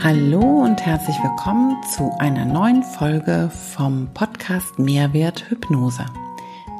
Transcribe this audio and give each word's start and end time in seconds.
Hallo 0.00 0.40
und 0.40 0.86
herzlich 0.86 1.16
willkommen 1.24 1.76
zu 1.82 2.12
einer 2.20 2.44
neuen 2.44 2.84
Folge 2.84 3.50
vom 3.74 4.08
Podcast 4.14 4.78
Mehrwert 4.78 5.50
Hypnose. 5.50 6.06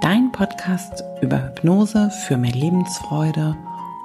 Dein 0.00 0.30
Podcast 0.30 1.02
über 1.20 1.42
Hypnose 1.42 2.10
für 2.10 2.36
mehr 2.36 2.52
Lebensfreude 2.52 3.56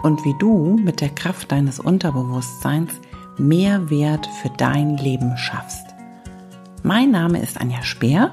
und 0.02 0.26
wie 0.26 0.34
du 0.40 0.80
mit 0.84 1.00
der 1.00 1.10
Kraft 1.10 1.52
deines 1.52 1.80
Unterbewusstseins 1.80 2.92
mehr 3.38 3.92
Wert 3.92 4.28
für 4.42 4.50
dein 4.50 4.98
Leben 4.98 5.38
schaffst. 5.38 5.86
Mein 6.82 7.12
Name 7.12 7.40
ist 7.40 7.62
Anja 7.62 7.84
Speer 7.84 8.32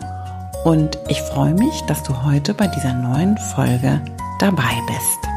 und 0.65 0.99
ich 1.09 1.21
freue 1.21 1.53
mich, 1.53 1.83
dass 1.89 2.03
du 2.05 2.25
heute 2.25 2.55
bei 2.55 2.69
dieser 2.69 2.95
neuen 2.95 3.37
Folge 3.37 4.01
dabei 4.39 4.81
bist. 4.87 5.30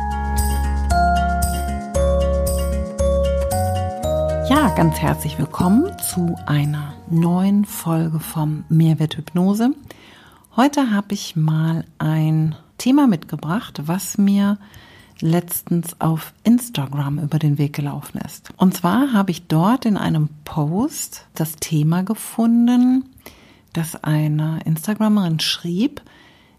Ganz 4.64 4.98
herzlich 4.98 5.38
willkommen 5.38 5.92
zu 6.00 6.36
einer 6.48 6.96
neuen 7.08 7.64
Folge 7.64 8.20
vom 8.20 8.64
Mehrwert 8.70 9.18
Hypnose. 9.18 9.76
Heute 10.56 10.90
habe 10.90 11.14
ich 11.14 11.36
mal 11.36 11.86
ein 12.00 12.56
Thema 12.80 13.06
mitgebracht, 13.06 13.84
was 13.86 14.18
mir 14.18 14.58
letztens 15.20 16.02
auf 16.02 16.34
Instagram 16.44 17.20
über 17.20 17.38
den 17.38 17.60
Weg 17.60 17.74
gelaufen 17.74 18.20
ist. 18.26 18.50
Und 18.58 18.74
zwar 18.74 19.14
habe 19.14 19.30
ich 19.30 19.48
dort 19.48 19.86
in 19.86 19.96
einem 19.96 20.30
Post 20.44 21.28
das 21.36 21.58
Thema 21.58 22.02
gefunden, 22.04 23.10
dass 23.74 24.04
eine 24.04 24.62
Instagramerin 24.66 25.40
schrieb, 25.40 26.02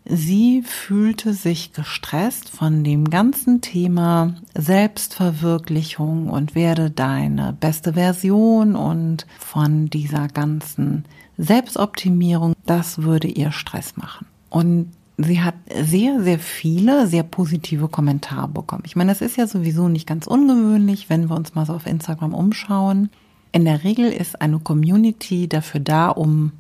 Sie 0.07 0.63
fühlte 0.63 1.33
sich 1.33 1.73
gestresst 1.73 2.51
von 2.51 2.85
dem 2.85 3.09
ganzen 3.09 3.63
Thema 3.63 4.35
Selbstverwirklichung 4.55 6.29
und 6.29 6.55
werde 6.55 6.91
deine 6.91 7.57
beste 7.59 7.95
Version 7.95 8.77
und 8.77 9.27
von 9.39 9.89
dieser 9.89 10.29
ganzen 10.29 11.07
Selbstoptimierung. 11.39 12.53
Das 12.67 13.03
würde 13.03 13.29
ihr 13.29 13.51
Stress 13.51 13.97
machen. 13.97 14.27
Und 14.51 14.93
sie 15.17 15.41
hat 15.41 15.55
sehr, 15.83 16.23
sehr 16.23 16.39
viele, 16.39 17.07
sehr 17.07 17.23
positive 17.23 17.89
Kommentare 17.89 18.49
bekommen. 18.49 18.83
Ich 18.85 18.97
meine, 18.97 19.11
das 19.11 19.23
ist 19.23 19.39
ja 19.39 19.47
sowieso 19.47 19.89
nicht 19.89 20.07
ganz 20.07 20.27
ungewöhnlich, 20.27 21.09
wenn 21.09 21.31
wir 21.31 21.37
uns 21.37 21.55
mal 21.55 21.65
so 21.65 21.73
auf 21.73 21.87
Instagram 21.87 22.35
umschauen. 22.35 23.09
In 23.53 23.65
der 23.65 23.85
Regel 23.85 24.13
ist 24.13 24.41
eine 24.43 24.59
Community 24.59 25.49
dafür 25.49 25.81
da, 25.81 26.09
um 26.09 26.53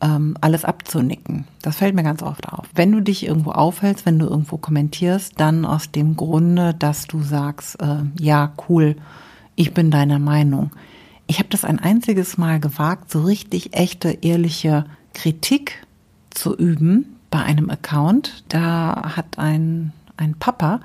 ähm, 0.00 0.36
alles 0.40 0.64
abzunicken. 0.64 1.46
Das 1.62 1.76
fällt 1.76 1.94
mir 1.94 2.02
ganz 2.02 2.22
oft 2.22 2.48
auf. 2.48 2.66
Wenn 2.74 2.92
du 2.92 3.00
dich 3.00 3.26
irgendwo 3.26 3.52
aufhältst, 3.52 4.06
wenn 4.06 4.18
du 4.18 4.26
irgendwo 4.26 4.58
kommentierst, 4.58 5.34
dann 5.38 5.64
aus 5.64 5.90
dem 5.90 6.16
Grunde, 6.16 6.74
dass 6.74 7.06
du 7.06 7.22
sagst, 7.22 7.80
äh, 7.80 8.02
ja, 8.18 8.52
cool, 8.68 8.96
ich 9.54 9.72
bin 9.72 9.90
deiner 9.90 10.18
Meinung. 10.18 10.70
Ich 11.26 11.38
habe 11.38 11.48
das 11.48 11.64
ein 11.64 11.78
einziges 11.78 12.38
Mal 12.38 12.60
gewagt, 12.60 13.10
so 13.10 13.22
richtig 13.22 13.74
echte, 13.74 14.18
ehrliche 14.22 14.84
Kritik 15.14 15.86
zu 16.30 16.54
üben 16.54 17.16
bei 17.30 17.42
einem 17.42 17.70
Account. 17.70 18.44
Da 18.48 19.14
hat 19.16 19.38
ein, 19.38 19.92
ein 20.16 20.34
Papa 20.34 20.80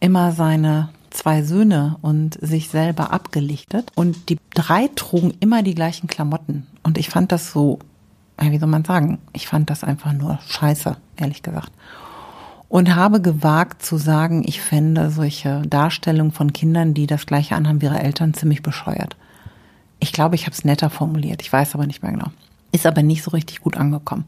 immer 0.00 0.32
seine 0.32 0.90
zwei 1.10 1.42
Söhne 1.42 1.96
und 2.02 2.38
sich 2.40 2.68
selber 2.68 3.12
abgelichtet 3.12 3.90
und 3.94 4.28
die 4.28 4.38
drei 4.52 4.88
trugen 4.94 5.32
immer 5.40 5.62
die 5.62 5.74
gleichen 5.74 6.08
Klamotten. 6.08 6.66
Und 6.82 6.98
ich 6.98 7.08
fand 7.08 7.32
das 7.32 7.52
so 7.52 7.78
wie 8.40 8.58
soll 8.58 8.68
man 8.68 8.84
sagen, 8.84 9.18
ich 9.32 9.46
fand 9.46 9.70
das 9.70 9.84
einfach 9.84 10.12
nur 10.12 10.38
scheiße, 10.46 10.96
ehrlich 11.16 11.42
gesagt. 11.42 11.72
Und 12.68 12.94
habe 12.94 13.20
gewagt 13.20 13.84
zu 13.84 13.96
sagen, 13.96 14.42
ich 14.44 14.60
fände 14.60 15.10
solche 15.10 15.62
Darstellungen 15.62 16.32
von 16.32 16.52
Kindern, 16.52 16.94
die 16.94 17.06
das 17.06 17.26
gleiche 17.26 17.54
anhaben 17.54 17.80
wie 17.80 17.86
ihre 17.86 18.02
Eltern, 18.02 18.34
ziemlich 18.34 18.62
bescheuert. 18.62 19.16
Ich 20.00 20.12
glaube, 20.12 20.34
ich 20.34 20.46
habe 20.46 20.52
es 20.52 20.64
netter 20.64 20.90
formuliert, 20.90 21.42
ich 21.42 21.52
weiß 21.52 21.74
aber 21.74 21.86
nicht 21.86 22.02
mehr 22.02 22.12
genau. 22.12 22.30
Ist 22.72 22.86
aber 22.86 23.02
nicht 23.02 23.22
so 23.22 23.30
richtig 23.30 23.60
gut 23.60 23.76
angekommen. 23.76 24.24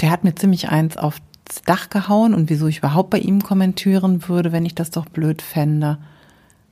Der 0.00 0.10
hat 0.10 0.22
mir 0.22 0.34
ziemlich 0.34 0.68
eins 0.68 0.96
aufs 0.96 1.20
Dach 1.64 1.90
gehauen 1.90 2.34
und 2.34 2.50
wieso 2.50 2.68
ich 2.68 2.78
überhaupt 2.78 3.10
bei 3.10 3.18
ihm 3.18 3.42
kommentieren 3.42 4.28
würde, 4.28 4.52
wenn 4.52 4.66
ich 4.66 4.74
das 4.74 4.90
doch 4.90 5.06
blöd 5.06 5.42
fände. 5.42 5.98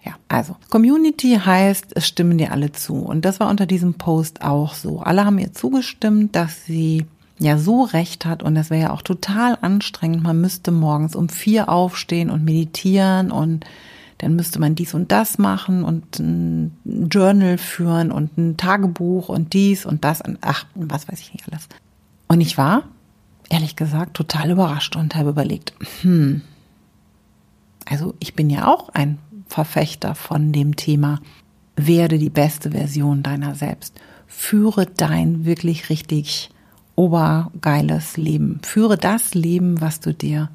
Ja, 0.06 0.12
also 0.28 0.56
Community 0.70 1.36
heißt, 1.44 1.86
es 1.96 2.06
stimmen 2.06 2.38
dir 2.38 2.52
alle 2.52 2.70
zu. 2.70 2.94
Und 2.94 3.24
das 3.24 3.40
war 3.40 3.50
unter 3.50 3.66
diesem 3.66 3.94
Post 3.94 4.40
auch 4.42 4.74
so. 4.74 5.00
Alle 5.00 5.24
haben 5.24 5.38
ihr 5.38 5.52
zugestimmt, 5.52 6.36
dass 6.36 6.64
sie 6.64 7.06
ja 7.40 7.58
so 7.58 7.82
recht 7.82 8.24
hat 8.24 8.42
und 8.42 8.54
das 8.54 8.70
wäre 8.70 8.82
ja 8.82 8.90
auch 8.92 9.02
total 9.02 9.58
anstrengend. 9.60 10.22
Man 10.22 10.40
müsste 10.40 10.70
morgens 10.70 11.16
um 11.16 11.28
vier 11.28 11.68
aufstehen 11.68 12.30
und 12.30 12.44
meditieren 12.44 13.32
und 13.32 13.64
dann 14.18 14.36
müsste 14.36 14.60
man 14.60 14.76
dies 14.76 14.94
und 14.94 15.12
das 15.12 15.38
machen 15.38 15.82
und 15.84 16.18
ein 16.20 16.76
Journal 17.10 17.58
führen 17.58 18.12
und 18.12 18.38
ein 18.38 18.56
Tagebuch 18.56 19.28
und 19.28 19.52
dies 19.52 19.84
und 19.84 20.04
das 20.04 20.22
und 20.22 20.38
ach, 20.40 20.66
was 20.76 21.08
weiß 21.08 21.20
ich 21.20 21.32
nicht 21.34 21.46
alles. 21.50 21.68
Und 22.28 22.40
ich 22.40 22.56
war, 22.56 22.84
ehrlich 23.50 23.74
gesagt, 23.76 24.14
total 24.14 24.52
überrascht 24.52 24.96
und 24.96 25.16
habe 25.16 25.30
überlegt, 25.30 25.74
hm, 26.00 26.42
also 27.88 28.14
ich 28.18 28.34
bin 28.34 28.48
ja 28.50 28.66
auch 28.66 28.88
ein 28.90 29.18
Verfechter 29.48 30.14
von 30.14 30.52
dem 30.52 30.76
Thema, 30.76 31.20
werde 31.76 32.18
die 32.18 32.30
beste 32.30 32.70
Version 32.70 33.22
deiner 33.22 33.54
selbst. 33.54 34.00
Führe 34.26 34.86
dein 34.86 35.44
wirklich 35.44 35.90
richtig 35.90 36.50
obergeiles 36.94 38.16
Leben. 38.16 38.60
Führe 38.62 38.96
das 38.96 39.34
Leben, 39.34 39.80
was 39.80 40.00
du 40.00 40.14
dir, 40.14 40.50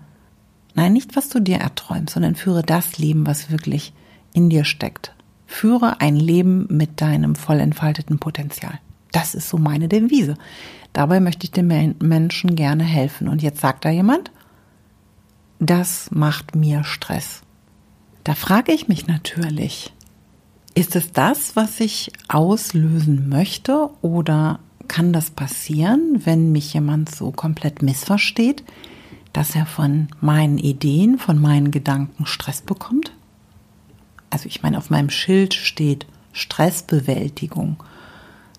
nein, 0.73 0.93
nicht 0.93 1.15
was 1.15 1.29
du 1.29 1.39
dir 1.39 1.57
erträumst, 1.57 2.13
sondern 2.15 2.35
führe 2.35 2.63
das 2.63 2.97
Leben, 2.97 3.25
was 3.25 3.51
wirklich 3.51 3.93
in 4.33 4.49
dir 4.49 4.65
steckt. 4.65 5.13
Führe 5.45 6.01
ein 6.01 6.15
Leben 6.15 6.65
mit 6.69 7.01
deinem 7.01 7.35
voll 7.35 7.59
entfalteten 7.59 8.19
Potenzial. 8.19 8.79
Das 9.11 9.35
ist 9.35 9.49
so 9.49 9.57
meine 9.57 9.87
Devise. 9.87 10.35
Dabei 10.93 11.19
möchte 11.19 11.43
ich 11.45 11.51
den 11.51 11.95
Menschen 11.99 12.55
gerne 12.55 12.83
helfen. 12.83 13.27
Und 13.27 13.41
jetzt 13.41 13.61
sagt 13.61 13.85
da 13.85 13.89
jemand, 13.89 14.31
das 15.59 16.09
macht 16.11 16.55
mir 16.55 16.83
Stress. 16.83 17.43
Da 18.23 18.35
frage 18.35 18.71
ich 18.71 18.87
mich 18.87 19.07
natürlich, 19.07 19.93
ist 20.75 20.95
es 20.95 21.11
das, 21.11 21.55
was 21.55 21.79
ich 21.79 22.11
auslösen 22.27 23.29
möchte 23.29 23.89
oder 24.01 24.59
kann 24.87 25.13
das 25.13 25.31
passieren, 25.31 26.21
wenn 26.25 26.51
mich 26.51 26.73
jemand 26.73 27.13
so 27.13 27.31
komplett 27.31 27.81
missversteht, 27.81 28.63
dass 29.33 29.55
er 29.55 29.65
von 29.65 30.09
meinen 30.19 30.57
Ideen, 30.57 31.17
von 31.17 31.39
meinen 31.39 31.71
Gedanken 31.71 32.25
Stress 32.25 32.61
bekommt? 32.61 33.11
Also 34.29 34.47
ich 34.47 34.61
meine, 34.61 34.77
auf 34.77 34.89
meinem 34.89 35.09
Schild 35.09 35.53
steht 35.53 36.05
Stressbewältigung. 36.33 37.77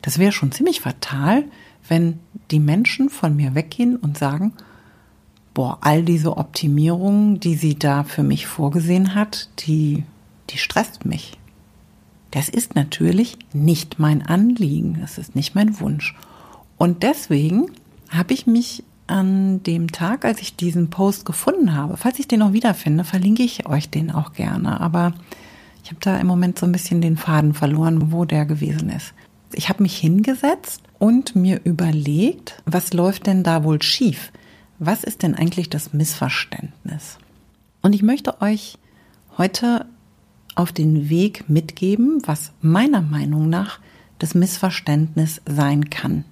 Das 0.03 0.19
wäre 0.19 0.33
schon 0.33 0.53
ziemlich 0.53 0.81
fatal, 0.81 1.45
wenn 1.89 2.19
die 2.51 2.61
Menschen 2.61 3.11
von 3.11 3.37
mir 3.37 3.55
weggehen 3.55 3.97
und 3.97 4.19
sagen, 4.19 4.53
boah, 5.55 5.79
all 5.81 6.03
diese 6.03 6.37
Optimierungen, 6.37 7.41
die 7.41 7.55
sie 7.55 7.79
da 7.79 8.05
für 8.05 8.23
mich 8.23 8.47
vorgesehen 8.47 9.15
hat, 9.15 9.49
die, 9.61 10.05
die 10.51 10.59
stresst 10.59 11.05
mich. 11.05 11.39
Das 12.31 12.49
ist 12.49 12.75
natürlich 12.75 13.37
nicht 13.53 13.99
mein 13.99 14.23
Anliegen, 14.23 14.99
das 15.01 15.19
ist 15.19 15.37
nicht 15.37 15.55
mein 15.55 15.79
Wunsch. 15.81 16.15
Und 16.79 17.03
deswegen 17.03 17.71
habe 18.09 18.33
ich 18.33 18.47
mich 18.47 18.85
an 19.07 19.63
dem 19.63 19.93
Tag, 19.93 20.25
als 20.25 20.41
ich 20.41 20.57
diesen 20.57 20.89
Post 20.89 21.27
gefunden 21.27 21.75
habe, 21.75 21.99
falls 21.99 22.19
ich 22.19 22.29
den 22.29 22.39
noch 22.39 22.55
wiederfinde, 22.55 23.05
verlinke 23.05 23.43
ich 23.43 23.67
euch 23.67 23.91
den 23.91 24.11
auch 24.11 24.33
gerne. 24.33 24.81
Aber 24.81 25.13
ich 25.85 25.91
habe 25.91 26.01
da 26.01 26.17
im 26.19 26.27
Moment 26.27 26.59
so 26.59 26.65
ein 26.65 26.73
bisschen 26.73 27.03
den 27.03 27.19
Faden 27.19 27.53
verloren, 27.53 28.13
wo 28.13 28.25
der 28.25 28.47
gewesen 28.47 28.89
ist. 28.89 29.13
Ich 29.53 29.69
habe 29.69 29.83
mich 29.83 29.97
hingesetzt 29.99 30.83
und 30.99 31.37
mir 31.37 31.61
überlegt, 31.65 32.63
was 32.65 32.95
läuft 32.95 33.27
denn 33.27 33.43
da 33.43 33.65
wohl 33.65 33.83
schief? 33.83 34.33
Was 34.85 35.05
ist 35.05 35.23
denn 35.23 35.37
eigentlich 35.37 35.71
das 35.71 35.93
Missverständnis? 35.93 37.19
Und 37.83 37.95
ich 37.95 38.03
möchte 38.03 38.43
euch 38.43 38.79
heute 39.39 39.87
auf 40.57 40.73
den 40.73 41.09
Weg 41.09 41.49
mitgeben, 41.49 42.21
was 42.27 42.51
meiner 42.61 43.01
Meinung 43.01 43.49
nach 43.49 43.79
das 44.19 44.35
Missverständnis 44.35 45.41
sein 45.47 45.89
kann. 45.89 46.25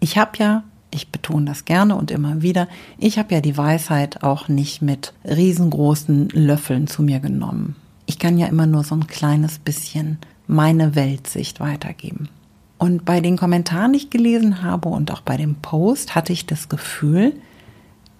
Ich 0.00 0.16
habe 0.16 0.32
ja, 0.38 0.64
ich 0.90 1.10
betone 1.10 1.44
das 1.44 1.66
gerne 1.66 1.94
und 1.94 2.10
immer 2.10 2.40
wieder, 2.40 2.66
ich 2.96 3.18
habe 3.18 3.34
ja 3.34 3.40
die 3.42 3.56
Weisheit 3.58 4.22
auch 4.22 4.48
nicht 4.48 4.80
mit 4.80 5.12
riesengroßen 5.24 6.30
Löffeln 6.30 6.86
zu 6.86 7.02
mir 7.02 7.20
genommen. 7.20 7.76
Ich 8.06 8.18
kann 8.18 8.38
ja 8.38 8.46
immer 8.46 8.66
nur 8.66 8.84
so 8.84 8.94
ein 8.94 9.06
kleines 9.06 9.58
bisschen 9.58 10.16
meine 10.46 10.94
Weltsicht 10.94 11.60
weitergeben. 11.60 12.30
Und 12.78 13.04
bei 13.04 13.20
den 13.20 13.36
Kommentaren, 13.36 13.92
die 13.92 13.98
ich 13.98 14.10
gelesen 14.10 14.62
habe 14.62 14.88
und 14.88 15.10
auch 15.12 15.20
bei 15.20 15.36
dem 15.36 15.56
Post, 15.56 16.14
hatte 16.14 16.32
ich 16.32 16.46
das 16.46 16.68
Gefühl, 16.68 17.34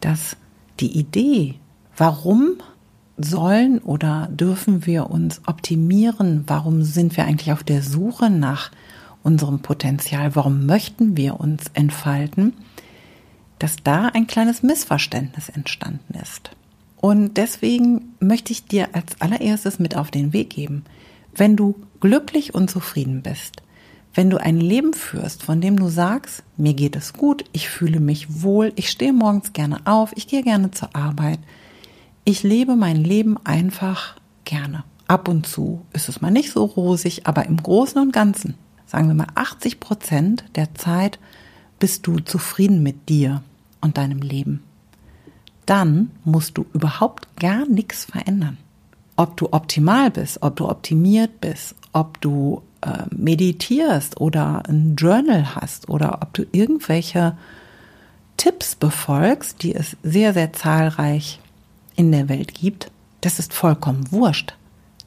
dass 0.02 0.36
die 0.80 0.98
Idee, 0.98 1.54
warum 1.96 2.56
sollen 3.16 3.78
oder 3.78 4.28
dürfen 4.30 4.86
wir 4.86 5.10
uns 5.10 5.40
optimieren? 5.46 6.44
Warum 6.46 6.82
sind 6.82 7.16
wir 7.16 7.24
eigentlich 7.24 7.52
auf 7.52 7.62
der 7.62 7.82
Suche 7.82 8.30
nach 8.30 8.70
unserem 9.22 9.60
Potenzial? 9.60 10.34
Warum 10.34 10.66
möchten 10.66 11.16
wir 11.16 11.40
uns 11.40 11.64
entfalten? 11.74 12.54
Dass 13.58 13.76
da 13.82 14.06
ein 14.08 14.26
kleines 14.26 14.62
Missverständnis 14.62 15.48
entstanden 15.48 16.14
ist. 16.20 16.50
Und 17.00 17.36
deswegen 17.36 18.14
möchte 18.20 18.52
ich 18.52 18.64
dir 18.64 18.94
als 18.94 19.20
allererstes 19.20 19.78
mit 19.78 19.96
auf 19.96 20.10
den 20.10 20.32
Weg 20.32 20.50
geben, 20.50 20.84
wenn 21.34 21.56
du 21.56 21.74
glücklich 22.00 22.54
und 22.54 22.70
zufrieden 22.70 23.22
bist, 23.22 23.62
wenn 24.14 24.30
du 24.30 24.38
ein 24.38 24.60
Leben 24.60 24.92
führst, 24.92 25.42
von 25.42 25.60
dem 25.60 25.78
du 25.78 25.88
sagst, 25.88 26.42
mir 26.56 26.74
geht 26.74 26.96
es 26.96 27.12
gut, 27.12 27.44
ich 27.52 27.68
fühle 27.68 28.00
mich 28.00 28.42
wohl, 28.42 28.72
ich 28.76 28.90
stehe 28.90 29.12
morgens 29.12 29.52
gerne 29.52 29.80
auf, 29.86 30.12
ich 30.16 30.26
gehe 30.26 30.42
gerne 30.42 30.70
zur 30.70 30.94
Arbeit, 30.94 31.38
ich 32.24 32.42
lebe 32.42 32.76
mein 32.76 32.96
Leben 32.96 33.36
einfach 33.44 34.16
gerne. 34.44 34.84
Ab 35.08 35.28
und 35.28 35.46
zu 35.46 35.82
ist 35.92 36.08
es 36.08 36.20
mal 36.20 36.30
nicht 36.30 36.52
so 36.52 36.64
rosig, 36.64 37.26
aber 37.26 37.46
im 37.46 37.56
Großen 37.56 38.00
und 38.00 38.12
Ganzen, 38.12 38.54
sagen 38.86 39.08
wir 39.08 39.14
mal 39.14 39.28
80 39.34 39.80
Prozent 39.80 40.44
der 40.54 40.74
Zeit, 40.74 41.18
bist 41.78 42.06
du 42.06 42.20
zufrieden 42.20 42.82
mit 42.82 43.08
dir 43.08 43.42
und 43.80 43.98
deinem 43.98 44.20
Leben. 44.20 44.62
Dann 45.66 46.10
musst 46.24 46.58
du 46.58 46.66
überhaupt 46.72 47.36
gar 47.36 47.66
nichts 47.66 48.04
verändern. 48.04 48.58
Ob 49.16 49.36
du 49.36 49.52
optimal 49.52 50.10
bist, 50.10 50.42
ob 50.42 50.56
du 50.56 50.68
optimiert 50.68 51.40
bist, 51.40 51.74
ob 51.92 52.20
du 52.20 52.62
äh, 52.82 53.04
meditierst 53.10 54.20
oder 54.20 54.62
ein 54.68 54.96
Journal 54.96 55.54
hast 55.54 55.88
oder 55.88 56.20
ob 56.22 56.34
du 56.34 56.44
irgendwelche 56.52 57.36
Tipps 58.36 58.74
befolgst, 58.74 59.62
die 59.62 59.74
es 59.74 59.96
sehr, 60.02 60.32
sehr 60.34 60.52
zahlreich 60.52 61.40
in 61.96 62.12
der 62.12 62.28
Welt 62.28 62.54
gibt, 62.54 62.90
das 63.20 63.38
ist 63.38 63.54
vollkommen 63.54 64.10
wurscht. 64.10 64.54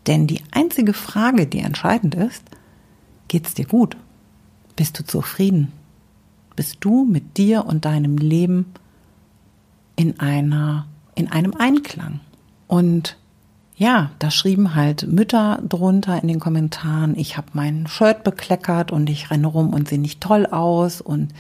Denn 0.08 0.28
die 0.28 0.42
einzige 0.52 0.94
Frage, 0.94 1.48
die 1.48 1.60
entscheidend 1.60 2.16
ist, 2.16 2.44
geht's 3.28 3.54
dir 3.54 3.66
gut? 3.66 3.98
Bist 4.76 5.00
du 5.00 5.06
zufrieden? 5.06 5.72
Bist 6.56 6.78
du 6.82 7.06
mit 7.06 7.38
dir 7.38 7.66
und 7.66 7.86
deinem 7.86 8.18
Leben 8.18 8.74
in 9.96 10.20
einer, 10.20 10.88
in 11.16 11.32
einem 11.32 11.54
Einklang? 11.56 12.20
Und 12.68 13.18
ja, 13.78 14.12
da 14.20 14.32
schrieben 14.32 14.76
halt 14.76 15.08
Mütter 15.08 15.60
drunter 15.68 16.22
in 16.22 16.28
den 16.28 16.40
Kommentaren, 16.40 17.18
ich 17.18 17.36
habe 17.38 17.48
mein 17.54 17.88
Shirt 17.88 18.24
bekleckert 18.24 18.92
und 18.92 19.10
ich 19.10 19.30
renne 19.32 19.48
rum 19.48 19.74
und 19.74 19.90
sehe 19.90 20.00
nicht 20.00 20.22
toll 20.22 20.46
aus 20.46 21.02
und 21.02 21.34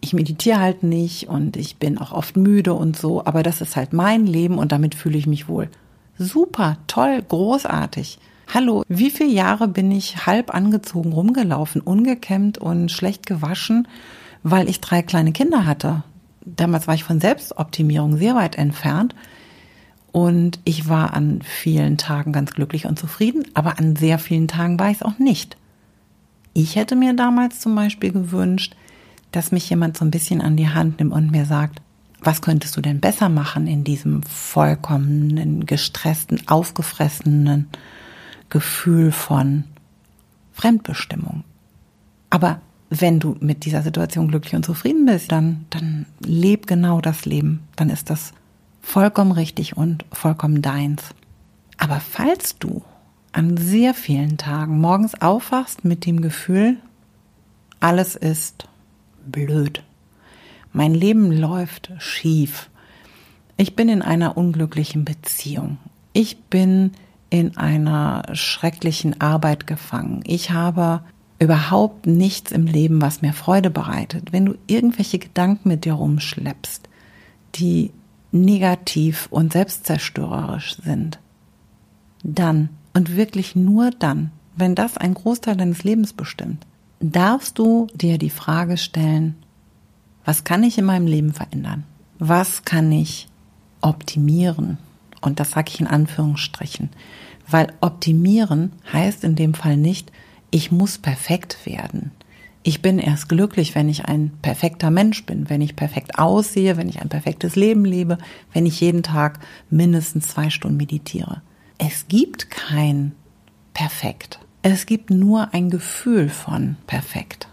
ich 0.00 0.12
meditiere 0.12 0.60
halt 0.60 0.82
nicht 0.82 1.28
und 1.28 1.56
ich 1.56 1.78
bin 1.78 1.98
auch 1.98 2.12
oft 2.12 2.36
müde 2.36 2.74
und 2.74 2.96
so, 2.96 3.24
aber 3.24 3.42
das 3.42 3.60
ist 3.60 3.74
halt 3.74 3.92
mein 3.92 4.26
Leben 4.26 4.58
und 4.58 4.70
damit 4.70 4.94
fühle 4.94 5.18
ich 5.18 5.26
mich 5.26 5.48
wohl. 5.48 5.68
Super, 6.16 6.76
toll, 6.86 7.22
großartig. 7.26 8.18
Hallo, 8.52 8.84
wie 8.88 9.10
viele 9.10 9.30
Jahre 9.30 9.66
bin 9.66 9.90
ich 9.90 10.26
halb 10.26 10.54
angezogen 10.54 11.12
rumgelaufen, 11.12 11.80
ungekämmt 11.80 12.58
und 12.58 12.92
schlecht 12.92 13.26
gewaschen, 13.26 13.88
weil 14.42 14.68
ich 14.68 14.80
drei 14.80 15.02
kleine 15.02 15.32
Kinder 15.32 15.66
hatte? 15.66 16.04
Damals 16.44 16.86
war 16.86 16.94
ich 16.94 17.02
von 17.02 17.20
Selbstoptimierung 17.20 18.18
sehr 18.18 18.36
weit 18.36 18.56
entfernt 18.56 19.14
und 20.14 20.60
ich 20.62 20.88
war 20.88 21.12
an 21.14 21.42
vielen 21.42 21.98
Tagen 21.98 22.32
ganz 22.32 22.52
glücklich 22.52 22.86
und 22.86 22.96
zufrieden, 22.96 23.42
aber 23.54 23.80
an 23.80 23.96
sehr 23.96 24.20
vielen 24.20 24.46
Tagen 24.46 24.78
war 24.78 24.88
ich 24.88 24.98
es 24.98 25.02
auch 25.02 25.18
nicht. 25.18 25.56
Ich 26.52 26.76
hätte 26.76 26.94
mir 26.94 27.14
damals 27.14 27.58
zum 27.58 27.74
Beispiel 27.74 28.12
gewünscht, 28.12 28.76
dass 29.32 29.50
mich 29.50 29.68
jemand 29.68 29.96
so 29.96 30.04
ein 30.04 30.12
bisschen 30.12 30.40
an 30.40 30.56
die 30.56 30.68
Hand 30.68 31.00
nimmt 31.00 31.12
und 31.12 31.32
mir 31.32 31.46
sagt, 31.46 31.82
was 32.20 32.42
könntest 32.42 32.76
du 32.76 32.80
denn 32.80 33.00
besser 33.00 33.28
machen 33.28 33.66
in 33.66 33.82
diesem 33.82 34.22
vollkommenen, 34.22 35.66
gestressten, 35.66 36.46
aufgefressenen 36.46 37.66
Gefühl 38.50 39.10
von 39.10 39.64
Fremdbestimmung. 40.52 41.42
Aber 42.30 42.60
wenn 42.88 43.18
du 43.18 43.36
mit 43.40 43.64
dieser 43.64 43.82
Situation 43.82 44.28
glücklich 44.28 44.54
und 44.54 44.64
zufrieden 44.64 45.06
bist, 45.06 45.32
dann, 45.32 45.66
dann 45.70 46.06
leb 46.20 46.68
genau 46.68 47.00
das 47.00 47.24
Leben. 47.24 47.64
Dann 47.74 47.90
ist 47.90 48.10
das 48.10 48.32
vollkommen 48.84 49.32
richtig 49.32 49.76
und 49.76 50.04
vollkommen 50.12 50.62
deins. 50.62 51.02
Aber 51.78 52.00
falls 52.00 52.58
du 52.58 52.82
an 53.32 53.56
sehr 53.56 53.94
vielen 53.94 54.36
Tagen 54.36 54.78
morgens 54.78 55.20
aufwachst 55.20 55.84
mit 55.84 56.06
dem 56.06 56.20
Gefühl, 56.20 56.76
alles 57.80 58.14
ist 58.14 58.68
blöd, 59.26 59.82
mein 60.72 60.94
Leben 60.94 61.32
läuft 61.32 61.90
schief, 61.98 62.70
ich 63.56 63.74
bin 63.74 63.88
in 63.88 64.02
einer 64.02 64.36
unglücklichen 64.36 65.04
Beziehung, 65.04 65.78
ich 66.12 66.42
bin 66.44 66.92
in 67.30 67.56
einer 67.56 68.22
schrecklichen 68.32 69.20
Arbeit 69.20 69.66
gefangen, 69.66 70.22
ich 70.24 70.50
habe 70.50 71.00
überhaupt 71.40 72.06
nichts 72.06 72.52
im 72.52 72.66
Leben, 72.66 73.02
was 73.02 73.22
mir 73.22 73.32
Freude 73.32 73.70
bereitet, 73.70 74.32
wenn 74.32 74.46
du 74.46 74.54
irgendwelche 74.66 75.18
Gedanken 75.18 75.68
mit 75.68 75.84
dir 75.84 75.94
rumschleppst, 75.94 76.88
die 77.56 77.90
negativ 78.34 79.28
und 79.30 79.52
selbstzerstörerisch 79.52 80.76
sind, 80.82 81.18
dann 82.22 82.68
und 82.92 83.16
wirklich 83.16 83.54
nur 83.54 83.90
dann, 83.90 84.32
wenn 84.56 84.74
das 84.74 84.96
ein 84.96 85.14
Großteil 85.14 85.56
deines 85.56 85.84
Lebens 85.84 86.12
bestimmt, 86.12 86.66
darfst 87.00 87.58
du 87.58 87.86
dir 87.94 88.18
die 88.18 88.30
Frage 88.30 88.76
stellen, 88.76 89.36
was 90.24 90.44
kann 90.44 90.62
ich 90.62 90.78
in 90.78 90.84
meinem 90.84 91.06
Leben 91.06 91.32
verändern? 91.32 91.84
Was 92.18 92.64
kann 92.64 92.90
ich 92.90 93.28
optimieren? 93.80 94.78
Und 95.20 95.38
das 95.40 95.52
sage 95.52 95.70
ich 95.72 95.80
in 95.80 95.86
Anführungsstrichen, 95.86 96.90
weil 97.48 97.72
optimieren 97.80 98.72
heißt 98.92 99.24
in 99.24 99.36
dem 99.36 99.54
Fall 99.54 99.76
nicht, 99.76 100.10
ich 100.50 100.72
muss 100.72 100.98
perfekt 100.98 101.66
werden 101.66 102.10
ich 102.66 102.80
bin 102.80 102.98
erst 102.98 103.28
glücklich, 103.28 103.74
wenn 103.74 103.90
ich 103.90 104.06
ein 104.06 104.32
perfekter 104.40 104.90
Mensch 104.90 105.26
bin, 105.26 105.50
wenn 105.50 105.60
ich 105.60 105.76
perfekt 105.76 106.18
aussehe, 106.18 106.78
wenn 106.78 106.88
ich 106.88 107.00
ein 107.02 107.10
perfektes 107.10 107.56
Leben 107.56 107.84
lebe, 107.84 108.16
wenn 108.54 108.64
ich 108.64 108.80
jeden 108.80 109.02
Tag 109.02 109.38
mindestens 109.68 110.28
zwei 110.28 110.48
Stunden 110.48 110.78
meditiere. 110.78 111.42
Es 111.76 112.08
gibt 112.08 112.50
kein 112.50 113.12
perfekt. 113.74 114.40
Es 114.62 114.86
gibt 114.86 115.10
nur 115.10 115.52
ein 115.52 115.68
Gefühl 115.68 116.30
von 116.30 116.76
perfekt. 116.86 117.48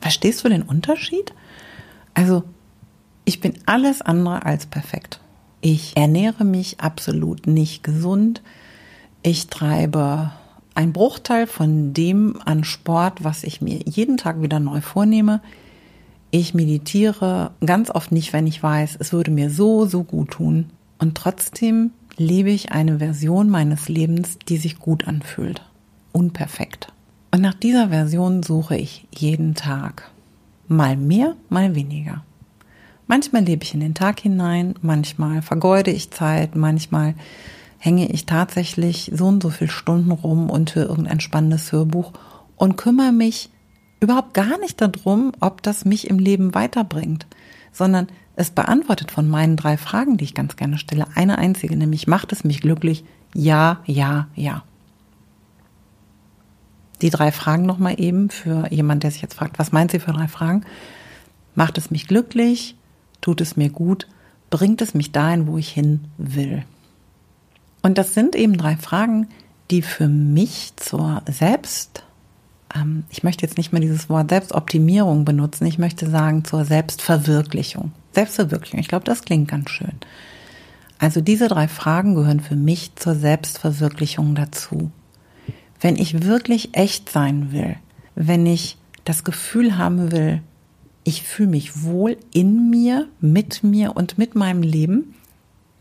Verstehst 0.00 0.42
du 0.42 0.48
den 0.48 0.62
Unterschied? 0.62 1.34
Also, 2.14 2.42
ich 3.26 3.40
bin 3.40 3.54
alles 3.66 4.00
andere 4.00 4.46
als 4.46 4.64
perfekt. 4.64 5.20
Ich 5.60 5.98
ernähre 5.98 6.44
mich 6.44 6.80
absolut 6.80 7.46
nicht 7.46 7.82
gesund. 7.82 8.40
Ich 9.22 9.48
treibe 9.48 10.32
ein 10.76 10.92
Bruchteil 10.92 11.46
von 11.46 11.94
dem 11.94 12.38
an 12.44 12.62
Sport, 12.62 13.24
was 13.24 13.44
ich 13.44 13.60
mir 13.60 13.80
jeden 13.86 14.18
Tag 14.18 14.42
wieder 14.42 14.60
neu 14.60 14.82
vornehme. 14.82 15.40
Ich 16.30 16.52
meditiere 16.52 17.52
ganz 17.64 17.90
oft 17.90 18.12
nicht, 18.12 18.32
wenn 18.34 18.46
ich 18.46 18.62
weiß, 18.62 18.96
es 19.00 19.12
würde 19.12 19.30
mir 19.30 19.50
so, 19.50 19.86
so 19.86 20.04
gut 20.04 20.32
tun. 20.32 20.66
Und 20.98 21.16
trotzdem 21.16 21.92
lebe 22.18 22.50
ich 22.50 22.72
eine 22.72 22.98
Version 22.98 23.48
meines 23.48 23.88
Lebens, 23.88 24.38
die 24.48 24.58
sich 24.58 24.78
gut 24.78 25.08
anfühlt. 25.08 25.62
Unperfekt. 26.12 26.92
Und 27.30 27.40
nach 27.40 27.54
dieser 27.54 27.88
Version 27.88 28.42
suche 28.42 28.76
ich 28.76 29.06
jeden 29.14 29.54
Tag. 29.54 30.10
Mal 30.68 30.96
mehr, 30.96 31.36
mal 31.48 31.74
weniger. 31.74 32.22
Manchmal 33.06 33.44
lebe 33.44 33.62
ich 33.62 33.72
in 33.72 33.80
den 33.80 33.94
Tag 33.94 34.20
hinein, 34.20 34.74
manchmal 34.82 35.40
vergeude 35.40 35.90
ich 35.90 36.10
Zeit, 36.10 36.54
manchmal 36.54 37.14
hänge 37.86 38.10
ich 38.10 38.26
tatsächlich 38.26 39.12
so 39.14 39.26
und 39.26 39.40
so 39.40 39.48
viele 39.48 39.70
Stunden 39.70 40.10
rum 40.10 40.50
und 40.50 40.74
höre 40.74 40.88
irgendein 40.88 41.20
spannendes 41.20 41.70
Hörbuch 41.70 42.12
und 42.56 42.76
kümmere 42.76 43.12
mich 43.12 43.48
überhaupt 44.00 44.34
gar 44.34 44.58
nicht 44.58 44.80
darum, 44.80 45.30
ob 45.38 45.62
das 45.62 45.84
mich 45.84 46.10
im 46.10 46.18
Leben 46.18 46.52
weiterbringt, 46.52 47.28
sondern 47.70 48.08
es 48.34 48.50
beantwortet 48.50 49.12
von 49.12 49.28
meinen 49.28 49.56
drei 49.56 49.76
Fragen, 49.76 50.16
die 50.16 50.24
ich 50.24 50.34
ganz 50.34 50.56
gerne 50.56 50.78
stelle, 50.78 51.06
eine 51.14 51.38
einzige, 51.38 51.76
nämlich 51.76 52.08
macht 52.08 52.32
es 52.32 52.42
mich 52.42 52.60
glücklich? 52.60 53.04
Ja, 53.34 53.80
ja, 53.86 54.26
ja. 54.34 54.64
Die 57.02 57.10
drei 57.10 57.30
Fragen 57.30 57.66
nochmal 57.66 58.00
eben 58.00 58.30
für 58.30 58.66
jemand, 58.72 59.04
der 59.04 59.12
sich 59.12 59.22
jetzt 59.22 59.34
fragt, 59.34 59.60
was 59.60 59.70
meint 59.70 59.92
sie 59.92 60.00
für 60.00 60.12
drei 60.12 60.26
Fragen? 60.26 60.64
Macht 61.54 61.78
es 61.78 61.92
mich 61.92 62.08
glücklich? 62.08 62.74
Tut 63.20 63.40
es 63.40 63.56
mir 63.56 63.70
gut? 63.70 64.08
Bringt 64.50 64.82
es 64.82 64.92
mich 64.92 65.12
dahin, 65.12 65.46
wo 65.46 65.56
ich 65.56 65.68
hin 65.68 66.06
will? 66.18 66.64
Und 67.86 67.98
das 67.98 68.14
sind 68.14 68.34
eben 68.34 68.58
drei 68.58 68.76
Fragen, 68.76 69.28
die 69.70 69.80
für 69.80 70.08
mich 70.08 70.72
zur 70.74 71.22
Selbst, 71.30 72.02
ähm, 72.74 73.04
ich 73.10 73.22
möchte 73.22 73.46
jetzt 73.46 73.56
nicht 73.58 73.70
mehr 73.70 73.80
dieses 73.80 74.08
Wort 74.08 74.30
Selbstoptimierung 74.30 75.24
benutzen, 75.24 75.66
ich 75.66 75.78
möchte 75.78 76.10
sagen 76.10 76.44
zur 76.44 76.64
Selbstverwirklichung. 76.64 77.92
Selbstverwirklichung, 78.10 78.80
ich 78.80 78.88
glaube, 78.88 79.04
das 79.04 79.22
klingt 79.22 79.46
ganz 79.46 79.70
schön. 79.70 79.92
Also 80.98 81.20
diese 81.20 81.46
drei 81.46 81.68
Fragen 81.68 82.16
gehören 82.16 82.40
für 82.40 82.56
mich 82.56 82.96
zur 82.96 83.14
Selbstverwirklichung 83.14 84.34
dazu. 84.34 84.90
Wenn 85.80 85.94
ich 85.94 86.24
wirklich 86.24 86.76
echt 86.76 87.08
sein 87.08 87.52
will, 87.52 87.76
wenn 88.16 88.46
ich 88.46 88.78
das 89.04 89.22
Gefühl 89.22 89.78
haben 89.78 90.10
will, 90.10 90.42
ich 91.04 91.22
fühle 91.22 91.50
mich 91.50 91.84
wohl 91.84 92.16
in 92.32 92.68
mir, 92.68 93.06
mit 93.20 93.62
mir 93.62 93.94
und 93.94 94.18
mit 94.18 94.34
meinem 94.34 94.62
Leben, 94.62 95.14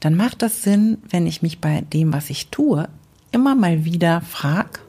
dann 0.05 0.13
macht 0.13 0.43
das 0.43 0.61
Sinn, 0.61 0.99
wenn 1.09 1.25
ich 1.25 1.41
mich 1.41 1.61
bei 1.61 1.81
dem, 1.81 2.13
was 2.13 2.29
ich 2.29 2.49
tue, 2.49 2.87
immer 3.31 3.55
mal 3.55 3.85
wieder 3.85 4.21
frage, 4.21 4.81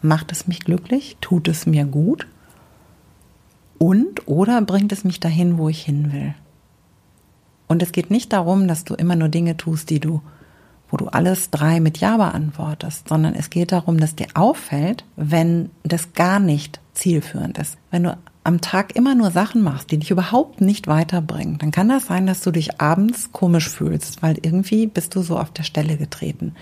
macht 0.00 0.30
es 0.30 0.46
mich 0.46 0.60
glücklich? 0.60 1.16
Tut 1.20 1.48
es 1.48 1.66
mir 1.66 1.84
gut? 1.84 2.28
Und 3.78 4.28
oder 4.28 4.62
bringt 4.62 4.92
es 4.92 5.02
mich 5.02 5.18
dahin, 5.18 5.58
wo 5.58 5.68
ich 5.68 5.82
hin 5.82 6.12
will? 6.12 6.36
Und 7.66 7.82
es 7.82 7.90
geht 7.90 8.12
nicht 8.12 8.32
darum, 8.32 8.68
dass 8.68 8.84
du 8.84 8.94
immer 8.94 9.16
nur 9.16 9.28
Dinge 9.28 9.56
tust, 9.56 9.90
die 9.90 9.98
du, 9.98 10.22
wo 10.88 10.98
du 10.98 11.08
alles 11.08 11.50
drei 11.50 11.80
mit 11.80 11.98
Ja 11.98 12.16
beantwortest, 12.16 13.08
sondern 13.08 13.34
es 13.34 13.50
geht 13.50 13.72
darum, 13.72 13.98
dass 13.98 14.14
dir 14.14 14.28
auffällt, 14.34 15.04
wenn 15.16 15.68
das 15.82 16.12
gar 16.12 16.38
nicht 16.38 16.78
zielführend 16.92 17.58
ist. 17.58 17.76
Wenn 17.90 18.04
du 18.04 18.16
am 18.44 18.60
Tag 18.60 18.96
immer 18.96 19.14
nur 19.14 19.30
Sachen 19.30 19.62
machst, 19.62 19.90
die 19.90 19.98
dich 19.98 20.10
überhaupt 20.10 20.60
nicht 20.60 20.88
weiterbringen, 20.88 21.58
dann 21.58 21.70
kann 21.70 21.88
das 21.88 22.06
sein, 22.06 22.26
dass 22.26 22.40
du 22.40 22.50
dich 22.50 22.80
abends 22.80 23.30
komisch 23.32 23.68
fühlst, 23.68 24.22
weil 24.22 24.36
irgendwie 24.42 24.86
bist 24.86 25.14
du 25.14 25.22
so 25.22 25.38
auf 25.38 25.52
der 25.52 25.62
Stelle 25.62 25.96
getreten. 25.96 26.54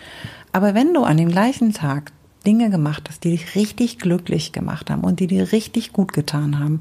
Aber 0.53 0.75
wenn 0.75 0.93
du 0.93 1.05
an 1.05 1.17
dem 1.17 1.31
gleichen 1.31 1.73
Tag 1.73 2.13
Dinge 2.47 2.71
gemacht 2.71 3.05
hast, 3.09 3.25
die 3.25 3.31
dich 3.31 3.55
richtig 3.55 3.99
glücklich 3.99 4.53
gemacht 4.53 4.91
haben 4.91 5.03
und 5.03 5.21
die 5.21 5.27
dir 5.27 5.53
richtig 5.53 5.93
gut 5.93 6.13
getan 6.13 6.59
haben, 6.59 6.81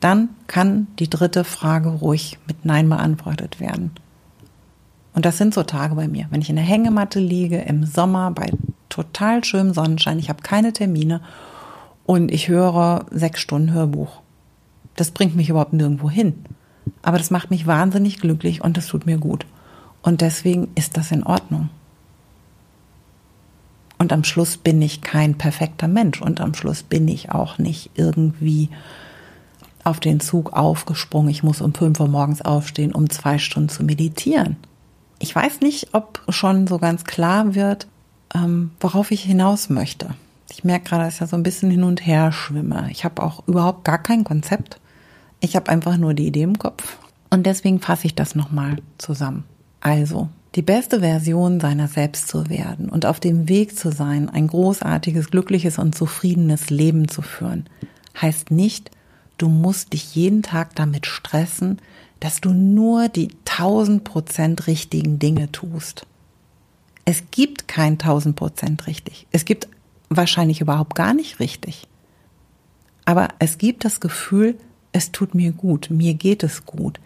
dann 0.00 0.28
kann 0.46 0.88
die 0.98 1.10
dritte 1.10 1.44
Frage 1.44 1.88
ruhig 1.88 2.38
mit 2.46 2.64
Nein 2.64 2.88
beantwortet 2.88 3.60
werden. 3.60 3.92
Und 5.14 5.24
das 5.24 5.38
sind 5.38 5.54
so 5.54 5.62
Tage 5.62 5.94
bei 5.94 6.08
mir, 6.08 6.26
wenn 6.30 6.42
ich 6.42 6.50
in 6.50 6.56
der 6.56 6.64
Hängematte 6.64 7.20
liege 7.20 7.58
im 7.58 7.86
Sommer 7.86 8.30
bei 8.32 8.52
total 8.88 9.42
schönem 9.44 9.72
Sonnenschein, 9.72 10.18
ich 10.18 10.28
habe 10.28 10.42
keine 10.42 10.72
Termine 10.72 11.20
und 12.06 12.30
ich 12.30 12.48
höre 12.48 13.04
sechs 13.10 13.40
Stunden 13.40 13.72
Hörbuch. 13.72 14.20
Das 14.94 15.10
bringt 15.10 15.36
mich 15.36 15.50
überhaupt 15.50 15.72
nirgendwo 15.72 16.08
hin. 16.08 16.44
Aber 17.02 17.18
das 17.18 17.30
macht 17.30 17.50
mich 17.50 17.66
wahnsinnig 17.66 18.20
glücklich 18.20 18.62
und 18.62 18.76
das 18.76 18.86
tut 18.86 19.06
mir 19.06 19.18
gut. 19.18 19.44
Und 20.02 20.20
deswegen 20.20 20.68
ist 20.76 20.96
das 20.96 21.10
in 21.10 21.24
Ordnung. 21.24 21.68
Und 23.98 24.12
am 24.12 24.24
Schluss 24.24 24.56
bin 24.56 24.80
ich 24.82 25.00
kein 25.00 25.36
perfekter 25.36 25.88
Mensch 25.88 26.22
und 26.22 26.40
am 26.40 26.54
Schluss 26.54 26.82
bin 26.82 27.08
ich 27.08 27.32
auch 27.32 27.58
nicht 27.58 27.90
irgendwie 27.94 28.68
auf 29.84 30.00
den 30.00 30.20
Zug 30.20 30.52
aufgesprungen. 30.52 31.30
Ich 31.30 31.42
muss 31.42 31.60
um 31.60 31.74
fünf 31.74 31.98
Uhr 31.98 32.08
morgens 32.08 32.42
aufstehen, 32.42 32.92
um 32.92 33.10
zwei 33.10 33.38
Stunden 33.38 33.68
zu 33.68 33.84
meditieren. 33.84 34.56
Ich 35.18 35.34
weiß 35.34 35.60
nicht, 35.60 35.94
ob 35.94 36.22
schon 36.28 36.66
so 36.66 36.78
ganz 36.78 37.04
klar 37.04 37.54
wird, 37.54 37.86
ähm, 38.34 38.72
worauf 38.80 39.10
ich 39.10 39.22
hinaus 39.22 39.70
möchte. 39.70 40.10
Ich 40.50 40.64
merke 40.64 40.88
gerade, 40.88 41.04
dass 41.04 41.14
ich 41.14 41.20
ja 41.20 41.26
so 41.26 41.36
ein 41.36 41.42
bisschen 41.42 41.70
hin 41.70 41.82
und 41.82 42.06
her 42.06 42.32
schwimme. 42.32 42.88
Ich 42.90 43.04
habe 43.04 43.22
auch 43.22 43.46
überhaupt 43.46 43.84
gar 43.84 43.98
kein 43.98 44.24
Konzept. 44.24 44.80
Ich 45.40 45.56
habe 45.56 45.70
einfach 45.70 45.96
nur 45.96 46.14
die 46.14 46.26
Idee 46.26 46.42
im 46.42 46.58
Kopf. 46.58 46.98
Und 47.30 47.44
deswegen 47.46 47.80
fasse 47.80 48.06
ich 48.06 48.14
das 48.14 48.34
nochmal 48.34 48.76
zusammen. 48.98 49.44
Also, 49.80 50.28
die 50.54 50.62
beste 50.62 51.00
Version 51.00 51.60
seiner 51.60 51.88
selbst 51.88 52.28
zu 52.28 52.48
werden 52.48 52.88
und 52.88 53.04
auf 53.04 53.20
dem 53.20 53.48
Weg 53.48 53.78
zu 53.78 53.92
sein, 53.92 54.30
ein 54.30 54.46
großartiges, 54.46 55.30
glückliches 55.30 55.78
und 55.78 55.94
zufriedenes 55.94 56.70
Leben 56.70 57.08
zu 57.08 57.20
führen, 57.20 57.68
heißt 58.20 58.50
nicht, 58.50 58.90
du 59.36 59.48
musst 59.48 59.92
dich 59.92 60.14
jeden 60.14 60.42
Tag 60.42 60.74
damit 60.74 61.06
stressen, 61.06 61.78
dass 62.20 62.40
du 62.40 62.54
nur 62.54 63.08
die 63.08 63.28
tausend 63.44 64.04
Prozent 64.04 64.66
richtigen 64.66 65.18
Dinge 65.18 65.52
tust. 65.52 66.06
Es 67.04 67.24
gibt 67.30 67.68
kein 67.68 67.98
tausend 67.98 68.36
Prozent 68.36 68.86
richtig. 68.86 69.26
Es 69.32 69.44
gibt 69.44 69.68
wahrscheinlich 70.08 70.60
überhaupt 70.60 70.94
gar 70.94 71.14
nicht 71.14 71.40
richtig. 71.40 71.88
Aber 73.04 73.28
es 73.38 73.58
gibt 73.58 73.84
das 73.84 74.00
Gefühl, 74.00 74.56
es 74.92 75.12
tut 75.12 75.34
mir 75.34 75.52
gut, 75.52 75.88
mir 75.90 76.14
geht 76.14 76.42
es 76.42 76.66
gut 76.66 77.00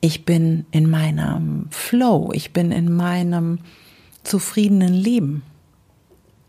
ich 0.00 0.24
bin 0.24 0.66
in 0.70 0.88
meinem 0.90 1.66
Flow, 1.70 2.30
ich 2.32 2.52
bin 2.52 2.70
in 2.70 2.94
meinem 2.94 3.58
zufriedenen 4.22 4.94
Leben. 4.94 5.42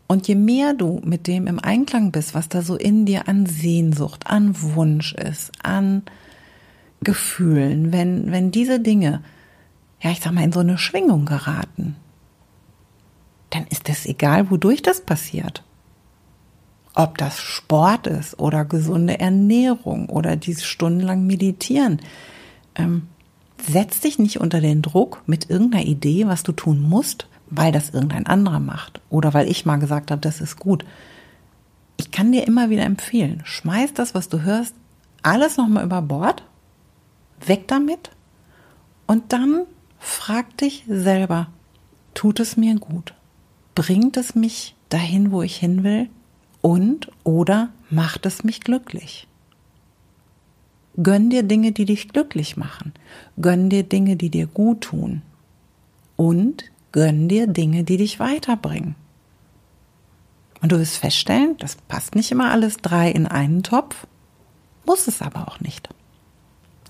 Und 0.06 0.28
je 0.28 0.34
mehr 0.34 0.74
du 0.74 1.00
mit 1.04 1.26
dem 1.26 1.46
im 1.46 1.58
Einklang 1.58 2.10
bist, 2.10 2.34
was 2.34 2.48
da 2.48 2.62
so 2.62 2.76
in 2.76 3.06
dir 3.06 3.28
an 3.28 3.46
Sehnsucht, 3.46 4.26
an 4.26 4.60
Wunsch 4.60 5.14
ist, 5.14 5.52
an 5.62 6.02
Gefühlen, 7.00 7.92
wenn, 7.92 8.30
wenn 8.30 8.50
diese 8.50 8.80
Dinge, 8.80 9.22
ja, 10.00 10.10
ich 10.10 10.20
sag 10.20 10.32
mal, 10.32 10.44
in 10.44 10.52
so 10.52 10.60
eine 10.60 10.78
Schwingung 10.78 11.26
geraten, 11.26 11.96
dann 13.50 13.66
ist 13.68 13.88
es 13.88 14.06
egal, 14.06 14.50
wodurch 14.50 14.82
das 14.82 15.00
passiert. 15.00 15.64
Ob 16.94 17.18
das 17.18 17.38
Sport 17.38 18.06
ist 18.06 18.38
oder 18.38 18.64
gesunde 18.64 19.20
Ernährung 19.20 20.08
oder 20.08 20.36
dieses 20.36 20.64
stundenlang 20.64 21.26
Meditieren. 21.26 22.00
Ähm, 22.74 23.08
setz 23.68 24.00
dich 24.00 24.18
nicht 24.18 24.40
unter 24.40 24.60
den 24.60 24.82
Druck 24.82 25.22
mit 25.26 25.50
irgendeiner 25.50 25.84
Idee, 25.84 26.26
was 26.26 26.42
du 26.42 26.52
tun 26.52 26.80
musst, 26.80 27.26
weil 27.48 27.72
das 27.72 27.90
irgendein 27.90 28.26
anderer 28.26 28.60
macht 28.60 29.00
oder 29.10 29.34
weil 29.34 29.48
ich 29.48 29.66
mal 29.66 29.76
gesagt 29.76 30.10
habe, 30.10 30.20
das 30.20 30.40
ist 30.40 30.58
gut. 30.58 30.84
Ich 31.96 32.10
kann 32.10 32.32
dir 32.32 32.46
immer 32.46 32.70
wieder 32.70 32.84
empfehlen, 32.84 33.42
schmeiß 33.44 33.92
das, 33.94 34.14
was 34.14 34.28
du 34.28 34.42
hörst, 34.42 34.74
alles 35.22 35.56
nochmal 35.56 35.84
über 35.84 36.00
Bord, 36.00 36.42
weg 37.44 37.68
damit 37.68 38.10
und 39.06 39.32
dann 39.32 39.66
frag 39.98 40.56
dich 40.58 40.84
selber, 40.88 41.48
tut 42.14 42.40
es 42.40 42.56
mir 42.56 42.76
gut? 42.76 43.14
Bringt 43.74 44.16
es 44.16 44.34
mich 44.34 44.74
dahin, 44.88 45.30
wo 45.30 45.42
ich 45.42 45.56
hin 45.56 45.84
will? 45.84 46.08
Und 46.60 47.10
oder 47.24 47.70
macht 47.88 48.26
es 48.26 48.44
mich 48.44 48.60
glücklich? 48.60 49.26
Gönn 51.02 51.30
dir 51.30 51.42
Dinge, 51.42 51.72
die 51.72 51.84
dich 51.84 52.08
glücklich 52.08 52.56
machen. 52.56 52.92
Gönn 53.40 53.70
dir 53.70 53.84
Dinge, 53.84 54.16
die 54.16 54.30
dir 54.30 54.46
gut 54.46 54.82
tun. 54.82 55.22
Und 56.16 56.64
gönn 56.92 57.28
dir 57.28 57.46
Dinge, 57.46 57.84
die 57.84 57.96
dich 57.96 58.20
weiterbringen. 58.20 58.96
Und 60.60 60.72
du 60.72 60.78
wirst 60.78 60.98
feststellen, 60.98 61.56
das 61.58 61.76
passt 61.76 62.14
nicht 62.14 62.30
immer 62.30 62.50
alles 62.50 62.76
drei 62.76 63.10
in 63.10 63.26
einen 63.26 63.62
Topf, 63.62 64.06
muss 64.84 65.08
es 65.08 65.22
aber 65.22 65.48
auch 65.48 65.60
nicht. 65.60 65.88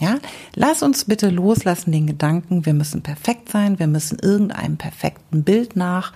Ja, 0.00 0.18
lass 0.54 0.82
uns 0.82 1.04
bitte 1.04 1.28
loslassen 1.28 1.92
den 1.92 2.06
Gedanken, 2.06 2.64
wir 2.64 2.72
müssen 2.72 3.02
perfekt 3.02 3.50
sein, 3.50 3.78
wir 3.78 3.86
müssen 3.86 4.18
irgendeinem 4.18 4.78
perfekten 4.78 5.44
Bild 5.44 5.76
nach 5.76 6.14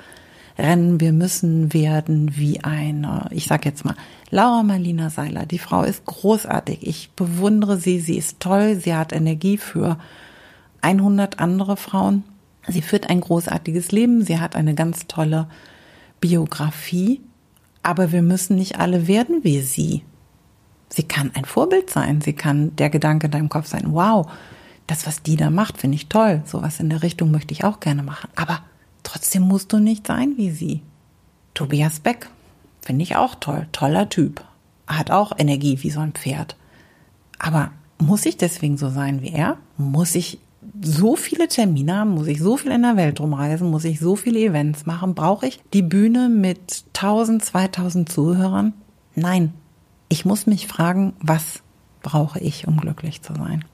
rennen. 0.58 1.00
Wir 1.00 1.12
müssen 1.12 1.72
werden 1.72 2.36
wie 2.36 2.62
eine, 2.62 3.28
ich 3.30 3.46
sag 3.46 3.64
jetzt 3.64 3.84
mal, 3.84 3.96
Laura 4.30 4.62
Marlina 4.62 5.10
Seiler. 5.10 5.46
Die 5.46 5.58
Frau 5.58 5.82
ist 5.82 6.04
großartig. 6.04 6.86
Ich 6.86 7.10
bewundere 7.12 7.76
sie. 7.76 8.00
Sie 8.00 8.16
ist 8.16 8.40
toll. 8.40 8.76
Sie 8.76 8.94
hat 8.94 9.12
Energie 9.12 9.58
für 9.58 9.98
100 10.80 11.38
andere 11.38 11.76
Frauen. 11.76 12.24
Sie 12.66 12.82
führt 12.82 13.10
ein 13.10 13.20
großartiges 13.20 13.92
Leben. 13.92 14.24
Sie 14.24 14.38
hat 14.38 14.56
eine 14.56 14.74
ganz 14.74 15.06
tolle 15.06 15.48
Biografie. 16.20 17.20
Aber 17.82 18.12
wir 18.12 18.22
müssen 18.22 18.56
nicht 18.56 18.78
alle 18.78 19.06
werden 19.06 19.40
wie 19.42 19.60
sie. 19.60 20.02
Sie 20.88 21.02
kann 21.02 21.32
ein 21.34 21.44
Vorbild 21.44 21.90
sein. 21.90 22.20
Sie 22.20 22.32
kann 22.32 22.74
der 22.76 22.90
Gedanke 22.90 23.26
in 23.26 23.32
deinem 23.32 23.48
Kopf 23.48 23.66
sein. 23.66 23.86
Wow, 23.88 24.30
das, 24.86 25.06
was 25.06 25.22
die 25.22 25.36
da 25.36 25.50
macht, 25.50 25.78
finde 25.78 25.96
ich 25.96 26.08
toll. 26.08 26.42
Sowas 26.44 26.80
in 26.80 26.88
der 26.88 27.02
Richtung 27.02 27.30
möchte 27.30 27.52
ich 27.52 27.64
auch 27.64 27.80
gerne 27.80 28.02
machen. 28.02 28.30
Aber 28.36 28.60
Trotzdem 29.04 29.42
musst 29.42 29.72
du 29.72 29.78
nicht 29.78 30.08
sein 30.08 30.34
wie 30.36 30.50
sie. 30.50 30.82
Tobias 31.54 32.00
Beck 32.00 32.28
finde 32.82 33.04
ich 33.04 33.14
auch 33.14 33.36
toll, 33.36 33.68
toller 33.70 34.08
Typ. 34.08 34.44
Hat 34.88 35.12
auch 35.12 35.32
Energie 35.38 35.78
wie 35.82 35.90
so 35.90 36.00
ein 36.00 36.12
Pferd. 36.12 36.56
Aber 37.38 37.70
muss 37.98 38.26
ich 38.26 38.36
deswegen 38.36 38.76
so 38.76 38.90
sein 38.90 39.22
wie 39.22 39.30
er? 39.30 39.58
Muss 39.76 40.14
ich 40.14 40.40
so 40.82 41.16
viele 41.16 41.48
Termine 41.48 41.96
haben? 41.98 42.10
Muss 42.10 42.26
ich 42.26 42.40
so 42.40 42.56
viel 42.56 42.72
in 42.72 42.82
der 42.82 42.96
Welt 42.96 43.20
rumreisen? 43.20 43.70
Muss 43.70 43.84
ich 43.84 44.00
so 44.00 44.16
viele 44.16 44.40
Events 44.40 44.86
machen? 44.86 45.14
Brauche 45.14 45.46
ich 45.46 45.62
die 45.72 45.82
Bühne 45.82 46.28
mit 46.28 46.84
1000, 46.94 47.44
2000 47.44 48.08
Zuhörern? 48.08 48.72
Nein. 49.14 49.54
Ich 50.08 50.24
muss 50.24 50.46
mich 50.46 50.66
fragen, 50.66 51.14
was 51.20 51.62
brauche 52.02 52.38
ich, 52.38 52.66
um 52.66 52.76
glücklich 52.78 53.22
zu 53.22 53.34
sein? 53.34 53.64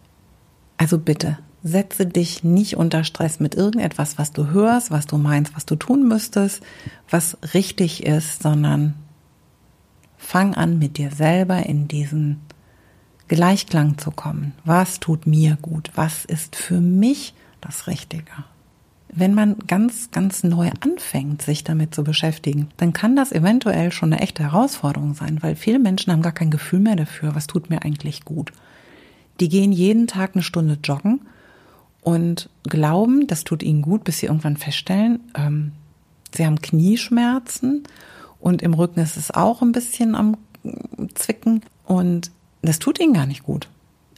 Also 0.76 0.98
bitte, 0.98 1.38
setze 1.62 2.06
dich 2.06 2.42
nicht 2.42 2.76
unter 2.76 3.04
Stress 3.04 3.40
mit 3.40 3.54
irgendetwas, 3.54 4.18
was 4.18 4.32
du 4.32 4.48
hörst, 4.48 4.90
was 4.90 5.06
du 5.06 5.18
meinst, 5.18 5.54
was 5.54 5.66
du 5.66 5.76
tun 5.76 6.08
müsstest, 6.08 6.62
was 7.08 7.36
richtig 7.54 8.06
ist, 8.06 8.42
sondern 8.42 8.94
fang 10.16 10.54
an 10.54 10.78
mit 10.78 10.96
dir 10.96 11.10
selber 11.10 11.66
in 11.66 11.88
diesen 11.88 12.40
Gleichklang 13.28 13.98
zu 13.98 14.10
kommen. 14.10 14.52
Was 14.64 15.00
tut 15.00 15.26
mir 15.26 15.56
gut? 15.60 15.90
Was 15.94 16.24
ist 16.24 16.56
für 16.56 16.80
mich 16.80 17.34
das 17.60 17.86
Richtige? 17.86 18.32
Wenn 19.12 19.34
man 19.34 19.56
ganz, 19.66 20.10
ganz 20.12 20.44
neu 20.44 20.70
anfängt, 20.80 21.42
sich 21.42 21.64
damit 21.64 21.94
zu 21.94 22.04
beschäftigen, 22.04 22.68
dann 22.76 22.92
kann 22.92 23.16
das 23.16 23.32
eventuell 23.32 23.90
schon 23.92 24.12
eine 24.12 24.22
echte 24.22 24.44
Herausforderung 24.44 25.14
sein, 25.14 25.42
weil 25.42 25.56
viele 25.56 25.80
Menschen 25.80 26.12
haben 26.12 26.22
gar 26.22 26.32
kein 26.32 26.50
Gefühl 26.50 26.78
mehr 26.78 26.96
dafür, 26.96 27.34
was 27.34 27.48
tut 27.48 27.70
mir 27.70 27.82
eigentlich 27.82 28.24
gut. 28.24 28.52
Die 29.40 29.48
gehen 29.48 29.72
jeden 29.72 30.06
Tag 30.06 30.32
eine 30.34 30.42
Stunde 30.42 30.78
joggen 30.82 31.20
und 32.02 32.48
glauben, 32.64 33.26
das 33.26 33.44
tut 33.44 33.62
ihnen 33.62 33.82
gut, 33.82 34.04
bis 34.04 34.18
sie 34.18 34.26
irgendwann 34.26 34.56
feststellen, 34.56 35.20
ähm, 35.34 35.72
sie 36.34 36.46
haben 36.46 36.60
Knieschmerzen 36.60 37.84
und 38.38 38.62
im 38.62 38.74
Rücken 38.74 39.00
ist 39.00 39.16
es 39.16 39.30
auch 39.30 39.62
ein 39.62 39.72
bisschen 39.72 40.14
am 40.14 40.36
Zwicken 41.14 41.62
und 41.84 42.30
das 42.62 42.78
tut 42.78 43.00
ihnen 43.00 43.14
gar 43.14 43.26
nicht 43.26 43.42
gut. 43.42 43.68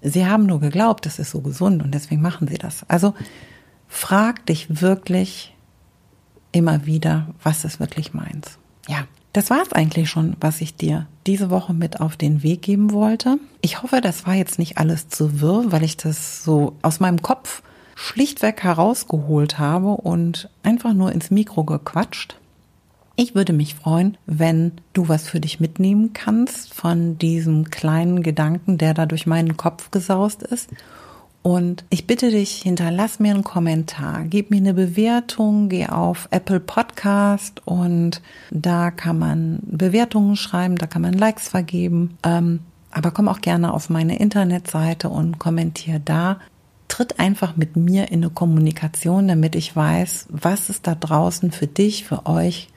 Sie 0.02 0.26
haben 0.26 0.46
nur 0.46 0.60
geglaubt, 0.60 1.06
das 1.06 1.18
ist 1.18 1.30
so 1.30 1.40
gesund 1.40 1.82
und 1.82 1.92
deswegen 1.92 2.22
machen 2.22 2.48
sie 2.48 2.58
das. 2.58 2.88
Also 2.88 3.14
frag 3.88 4.44
dich 4.46 4.80
wirklich 4.82 5.54
immer 6.50 6.86
wieder, 6.86 7.28
was 7.42 7.64
ist 7.64 7.80
wirklich 7.80 8.12
meins. 8.12 8.58
Ja, 8.88 9.06
das 9.32 9.48
war 9.48 9.62
es 9.62 9.72
eigentlich 9.72 10.10
schon, 10.10 10.36
was 10.40 10.60
ich 10.60 10.76
dir 10.76 11.06
diese 11.26 11.50
Woche 11.50 11.72
mit 11.72 12.00
auf 12.00 12.16
den 12.16 12.42
Weg 12.42 12.62
geben 12.62 12.92
wollte. 12.92 13.38
Ich 13.60 13.82
hoffe, 13.82 14.00
das 14.00 14.26
war 14.26 14.34
jetzt 14.34 14.58
nicht 14.58 14.76
alles 14.76 15.08
zu 15.08 15.40
wirr, 15.40 15.72
weil 15.72 15.84
ich 15.84 15.96
das 15.96 16.44
so 16.44 16.76
aus 16.82 17.00
meinem 17.00 17.22
Kopf 17.22 17.62
schlichtweg 18.02 18.64
herausgeholt 18.64 19.60
habe 19.60 19.92
und 19.92 20.48
einfach 20.64 20.92
nur 20.92 21.12
ins 21.12 21.30
Mikro 21.30 21.62
gequatscht. 21.62 22.36
Ich 23.14 23.36
würde 23.36 23.52
mich 23.52 23.76
freuen, 23.76 24.16
wenn 24.26 24.72
du 24.92 25.08
was 25.08 25.28
für 25.28 25.38
dich 25.38 25.60
mitnehmen 25.60 26.12
kannst 26.12 26.74
von 26.74 27.16
diesem 27.18 27.70
kleinen 27.70 28.24
Gedanken, 28.24 28.76
der 28.76 28.92
da 28.94 29.06
durch 29.06 29.26
meinen 29.26 29.56
Kopf 29.56 29.92
gesaust 29.92 30.42
ist. 30.42 30.70
Und 31.42 31.84
ich 31.90 32.06
bitte 32.06 32.30
dich, 32.30 32.62
hinterlass 32.62 33.20
mir 33.20 33.34
einen 33.34 33.44
Kommentar, 33.44 34.24
gib 34.24 34.50
mir 34.50 34.58
eine 34.58 34.74
Bewertung, 34.74 35.68
geh 35.68 35.86
auf 35.86 36.26
Apple 36.30 36.60
Podcast 36.60 37.62
und 37.64 38.20
da 38.50 38.90
kann 38.90 39.18
man 39.18 39.60
Bewertungen 39.62 40.34
schreiben, 40.34 40.76
da 40.76 40.86
kann 40.86 41.02
man 41.02 41.14
Likes 41.14 41.48
vergeben. 41.48 42.18
Ähm, 42.24 42.60
aber 42.92 43.10
komm 43.10 43.28
auch 43.28 43.40
gerne 43.40 43.72
auf 43.72 43.90
meine 43.90 44.18
Internetseite 44.18 45.08
und 45.08 45.38
kommentier 45.38 45.98
da. 45.98 46.38
Tritt 46.92 47.18
einfach 47.18 47.56
mit 47.56 47.74
mir 47.74 48.12
in 48.12 48.22
eine 48.22 48.28
Kommunikation, 48.28 49.26
damit 49.26 49.54
ich 49.54 49.74
weiß, 49.74 50.26
was 50.28 50.68
ist 50.68 50.86
da 50.86 50.94
draußen 50.94 51.50
für 51.50 51.66
dich, 51.66 52.04
für 52.04 52.26
euch 52.26 52.68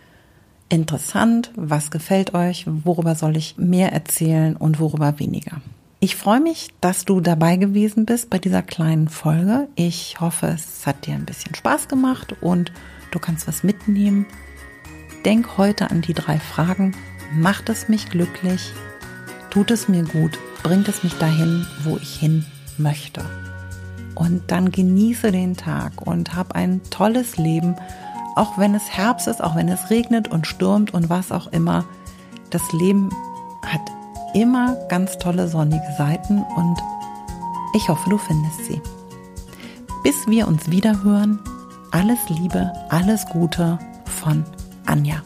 interessant, 0.69 1.51
was 1.57 1.91
gefällt 1.91 2.33
euch, 2.33 2.63
worüber 2.65 3.15
soll 3.15 3.35
ich 3.35 3.57
mehr 3.57 3.91
erzählen 3.91 4.55
und 4.55 4.79
worüber 4.79 5.19
weniger. 5.19 5.59
Ich 5.99 6.15
freue 6.15 6.39
mich, 6.39 6.69
dass 6.79 7.03
du 7.03 7.19
dabei 7.19 7.57
gewesen 7.57 8.05
bist 8.05 8.29
bei 8.29 8.39
dieser 8.39 8.61
kleinen 8.61 9.09
Folge. 9.09 9.67
Ich 9.75 10.17
hoffe, 10.21 10.47
es 10.47 10.87
hat 10.87 11.05
dir 11.07 11.15
ein 11.15 11.25
bisschen 11.25 11.53
Spaß 11.53 11.89
gemacht 11.89 12.37
und 12.39 12.71
du 13.11 13.19
kannst 13.19 13.49
was 13.49 13.63
mitnehmen. 13.63 14.27
Denk 15.25 15.57
heute 15.57 15.91
an 15.91 15.99
die 15.99 16.13
drei 16.13 16.39
Fragen. 16.39 16.95
Macht 17.33 17.67
es 17.67 17.89
mich 17.89 18.09
glücklich? 18.09 18.71
Tut 19.49 19.71
es 19.71 19.89
mir 19.89 20.05
gut? 20.05 20.39
Bringt 20.63 20.87
es 20.87 21.03
mich 21.03 21.15
dahin, 21.15 21.67
wo 21.83 21.97
ich 21.97 22.15
hin 22.15 22.45
möchte? 22.77 23.25
Und 24.15 24.43
dann 24.47 24.71
genieße 24.71 25.31
den 25.31 25.55
Tag 25.57 26.01
und 26.05 26.35
hab 26.35 26.55
ein 26.55 26.81
tolles 26.89 27.37
Leben 27.37 27.75
auch 28.35 28.57
wenn 28.57 28.75
es 28.75 28.89
Herbst 28.89 29.27
ist, 29.27 29.41
auch 29.41 29.55
wenn 29.55 29.69
es 29.69 29.89
regnet 29.89 30.27
und 30.27 30.45
stürmt 30.45 30.93
und 30.93 31.09
was 31.09 31.31
auch 31.31 31.47
immer, 31.47 31.85
das 32.49 32.61
Leben 32.73 33.09
hat 33.65 33.81
immer 34.33 34.75
ganz 34.89 35.17
tolle 35.17 35.47
sonnige 35.47 35.87
Seiten 35.97 36.43
und 36.55 36.77
ich 37.73 37.87
hoffe, 37.89 38.09
du 38.09 38.17
findest 38.17 38.65
sie. 38.65 38.81
Bis 40.03 40.27
wir 40.27 40.47
uns 40.47 40.69
wieder 40.69 41.03
hören, 41.03 41.39
alles 41.91 42.19
Liebe, 42.29 42.71
alles 42.89 43.25
Gute 43.27 43.79
von 44.05 44.43
Anja. 44.85 45.23